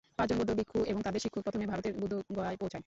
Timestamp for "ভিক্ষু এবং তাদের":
0.59-1.21